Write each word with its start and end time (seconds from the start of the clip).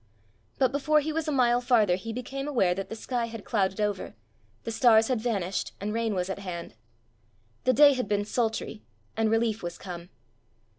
But 0.57 0.71
before 0.71 0.99
he 0.99 1.13
was 1.13 1.27
a 1.27 1.31
mile 1.31 1.61
farther 1.61 1.95
he 1.95 2.11
became 2.11 2.47
aware 2.47 2.73
that 2.73 2.89
the 2.89 2.95
sky 2.95 3.25
had 3.27 3.45
clouded 3.45 3.79
over, 3.79 4.15
the 4.63 4.71
stars 4.71 5.09
had 5.09 5.21
vanished, 5.21 5.73
and 5.79 5.93
rain 5.93 6.15
was 6.15 6.27
at 6.27 6.39
hand. 6.39 6.73
The 7.65 7.73
day 7.73 7.93
had 7.93 8.07
been 8.07 8.25
sultry, 8.25 8.81
and 9.15 9.29
relief 9.29 9.61
was 9.61 9.77
come. 9.77 10.09